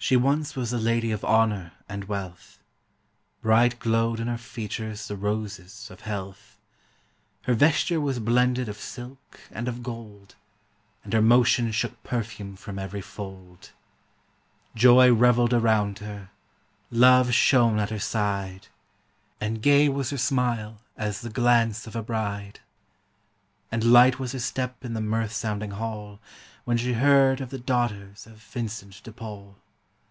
[0.00, 2.60] She once was a lady of honor and wealth;
[3.42, 6.56] Bright glowed in her features the roses of health;
[7.42, 10.36] Her vesture was blended of silk and of gold,
[11.02, 13.72] And her motion shook perfume from every fold:
[14.74, 16.30] Joy revelled around her,
[16.92, 18.68] love shone at her side,
[19.40, 22.60] And gay was her smile as the glance of a bride;
[23.72, 26.20] And light was her step in the mirth sounding hall,
[26.64, 29.56] When she heard of the daughters of Vincent de Paul.